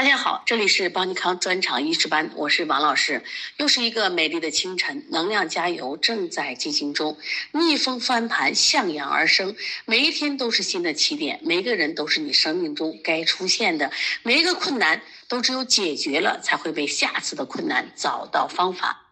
[0.00, 3.22] 大家好，这里是邦尼康专场医师班，我是王老师。
[3.58, 7.18] 又是一个美丽的清晨，能量加油正在进行中，
[7.52, 9.54] 逆风翻盘，向阳而生。
[9.84, 13.92] 每一天都是新的起点，每个人都是你生命中该出现的。
[14.22, 19.02] 每一个困难都只有解决了，才会被下次的困难找到方法。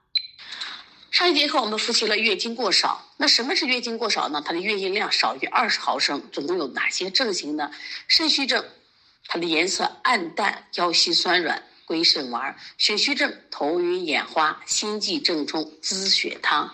[1.11, 4.43] 上一节课我们复习了月经过少，那什么是月经过少呢？
[4.43, 7.71] 它的月经量少于二十毫升，总共有哪些症型呢？
[8.07, 8.65] 肾虚症。
[9.29, 16.71] 它的颜色暗淡，腰膝酸软，归肾丸；血虚症头晕眼花，心悸正冲，滋血汤；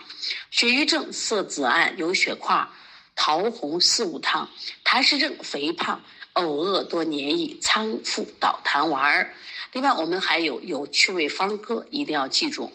[0.49, 2.67] 血瘀症色紫暗，有血块，
[3.13, 4.47] 桃红四物汤；
[4.85, 6.01] 痰湿症肥胖，
[6.33, 9.33] 呕恶多黏液，苍附导痰丸。
[9.73, 12.71] 另外，我们还有有趣味方歌，一定要记住。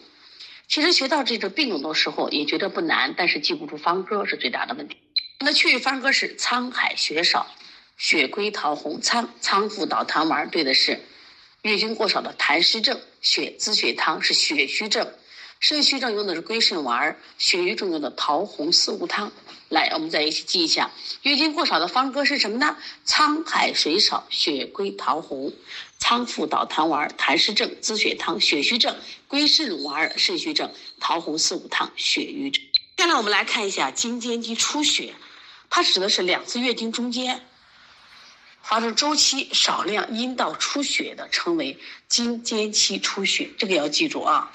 [0.67, 4.95] 其实学到这个病种的时候也觉得不难，但是记不住方歌是最大的问题。
[5.39, 7.47] 那趣味方歌是沧海雪少。
[8.01, 10.99] 血归桃红苍苍附导痰丸对的是
[11.61, 15.13] 月经过少的痰湿症，血滋血汤是血虚症，
[15.59, 19.31] 肾虚症用的是归肾丸，血瘀症用的桃红四物汤。
[19.69, 20.89] 来，我们再一起记一下，
[21.21, 22.75] 月经过少的方歌是什么呢？
[23.05, 25.53] 沧海水少，血归桃红，
[25.99, 28.97] 苍附导痰丸，痰湿症滋血汤，血虚症
[29.27, 32.63] 归肾丸，肾虚症桃红四物汤，血瘀症。
[32.97, 35.13] 接下来我们来看一下经间期出血，
[35.69, 37.45] 它指的是两次月经中间。
[38.63, 44.51] 发生周期少量阴道出血的称为经间期出血，这个要记住啊。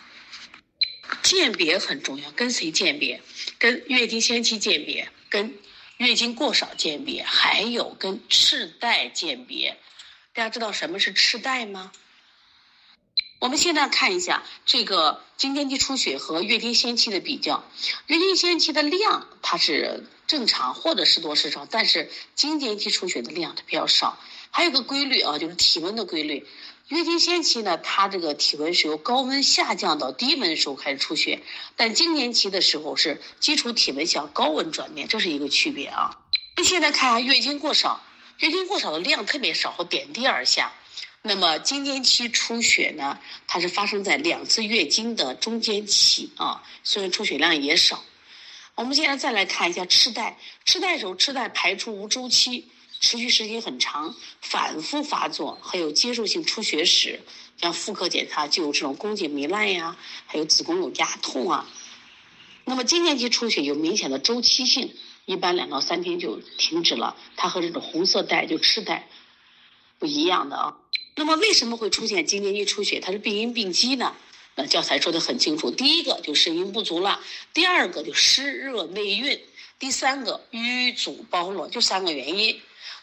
[1.22, 3.22] 鉴别很重要，跟谁鉴别？
[3.58, 5.54] 跟月经先期鉴别，跟
[5.98, 9.78] 月经过少鉴别，还有跟赤带鉴别。
[10.32, 11.92] 大家知道什么是赤带吗？
[13.38, 17.64] 我们现在看一下这个经间期出血和月经先期的比较。
[18.06, 24.18] 月经先期的量它是正常或者是多是少，但是经间期出血的量它比较少。
[24.50, 26.46] 还有个规律啊，就是体温的规律。
[26.88, 31.42] 月经先期呢，它这个体温是由高温下降到低温的时候开始出血，
[31.74, 36.16] 但经间期的时候是基础体温向高温转变，这是一个区别啊。
[36.56, 38.00] 那现在看月经过少，
[38.38, 40.72] 月经过少的量特别少，点滴而下。
[41.22, 48.04] 那么经间期出血呢，它是发生在两次月经的中间期啊，所以出血量也少。
[48.76, 52.68] 我们现在再来看一下赤带，赤带时候赤带排出无周期，
[53.00, 57.22] 持续时间很长，反复发作，还有接受性出血史，
[57.58, 61.66] 像妇科检查就有这种宫颈糜烂呀，还有子宫有压痛啊。
[62.66, 64.94] 那么经间期出血有明显的周期性，
[65.24, 69.08] 一般两到三天就停止了，它和这种红色带就赤带
[69.98, 70.76] 不一样的啊。
[71.14, 73.00] 那么为什么会出现经间期出血？
[73.00, 74.14] 它是病因病机呢？
[74.58, 77.20] 那教材说的很清楚，第一个就肾阴不足了，
[77.52, 79.38] 第二个就湿热内蕴，
[79.78, 82.58] 第三个瘀阻包络，就三个原因。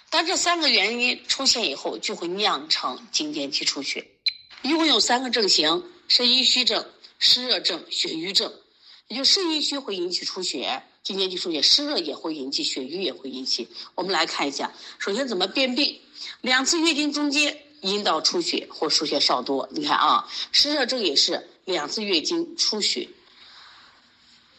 [0.10, 4.08] 当这三个原因出现以后，就会酿成经间期出血。
[4.64, 6.88] 一共有三个症型：肾阴虚症、
[7.20, 8.52] 湿热症、血瘀症。
[9.10, 13.68] 也就肾阴虚会引起出血，经间期出血，湿热也会引起，血瘀也会引起。
[13.94, 16.00] 我们来看一下，首先怎么辨病？
[16.42, 17.63] 两次月经中间。
[17.84, 23.10] 阴道出血或出血少多，你看啊，湿热症也是两次月经出血，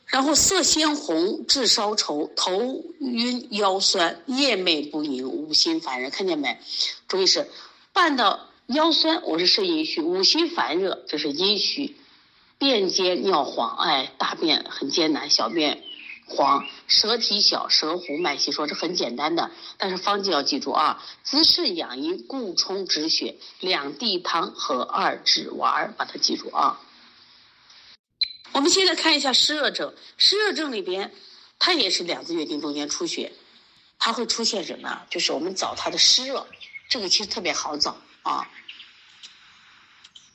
[0.07, 6.59] 然后色鲜红、质稍稠、头晕、腰酸、夜寐不宁、五心烦热，看见没？
[7.09, 7.51] 注意是
[7.95, 11.95] 伴到腰酸，我是肾阴虚；五心烦热，这是阴虚；
[12.59, 15.83] 便结尿黄，哎，大便很艰难，小便。
[16.27, 26.81] 黄舌体小，舌红脉细，说这很简单的，但是方剂要记住啊，滋肾养阴，固冲止血，两地汤和二指丸，把它记住啊。
[28.53, 31.13] 我们现在看一下湿热症，湿热症里边，
[31.59, 33.33] 它也是两次月经中间出血，
[33.99, 35.03] 它会出现什么？
[35.11, 36.47] 就是我们找它的湿热，
[36.89, 38.49] 这个其实特别好找啊。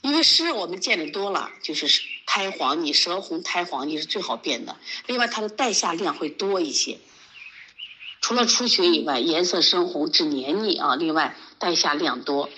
[0.02, 1.88] 因为湿热我们见的多了，就是
[2.32, 4.76] 苔黄腻、舌红、苔黄腻是最好辨的。
[5.08, 7.00] 另外，它的带下量会多一些。
[8.22, 10.96] 除了出血以外，颜色深红、质黏腻啊。
[10.96, 12.52] 另外，带下量多，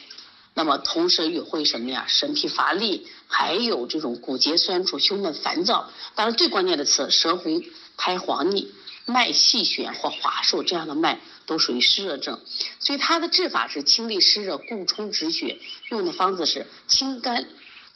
[0.53, 2.03] 那么同时也会什么呀？
[2.09, 5.89] 神疲乏力，还有这种骨节酸楚、胸闷烦躁。
[6.15, 7.63] 当然，最关键的词：舌红、
[7.95, 8.73] 苔黄腻。
[9.05, 12.39] 脉细弦或滑数这样的脉都属于湿热症，
[12.79, 15.57] 所以它的治法是清利湿热、固冲止血，
[15.89, 17.47] 用的方子是清肝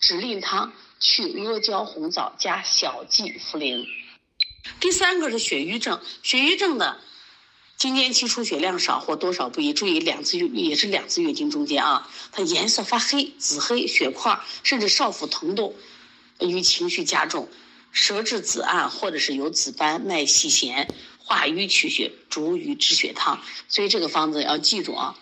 [0.05, 3.87] 止淋汤，去阿胶红枣加小蓟茯苓。
[4.79, 7.01] 第三个是血瘀症，血瘀症的
[7.75, 15.73] 经间期出血量少或多少不一，注意两次月也是两次月经中间啊，它颜色发黑、紫黑、血块，甚至少腹疼痛，
[16.39, 17.49] 与情绪加重。
[17.91, 23.41] 舌质紫暗，或者是有紫斑，脉细弦，化瘀取血，逐瘀止血汤。
[23.69, 25.17] 所以这个方子要记住啊。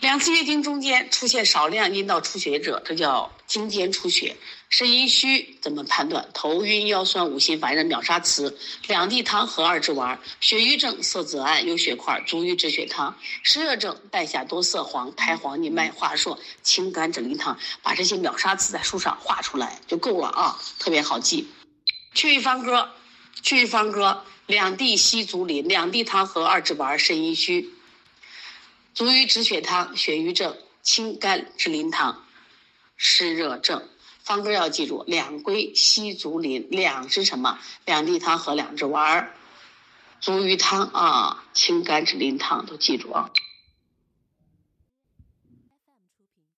[0.00, 4.36] 两次月经中间出现少量阴道出血者，这叫经间出血。
[4.68, 6.28] 肾阴虚怎么判断？
[6.32, 8.56] 头晕、腰酸、五心烦人、秒杀词。
[8.86, 10.20] 两地汤合二之丸。
[10.40, 13.16] 血瘀症色紫暗，有血块，足瘀止血汤。
[13.42, 17.58] 湿热症带下多色黄，苔黄腻脉，滑数，清肝止淋汤。
[17.82, 21.48] 把这些秒杀词在书上画出来就够了啊，特别好记。
[22.14, 22.90] 去一方歌，
[23.42, 24.22] 去一方歌。
[24.46, 26.98] 两地西足淋，两地汤合二之丸。
[26.98, 27.68] 肾阴虚，
[28.98, 29.96] 足瘀止血汤。
[29.96, 32.24] 血瘀症，清肝治淋汤。
[32.96, 33.88] 湿热症。
[34.24, 37.60] 方根要记住，两归西足淋，两是什么？
[37.84, 39.34] 两地汤和两只丸儿，
[40.20, 43.30] 足鱼汤啊，清肝止淋汤都记住啊。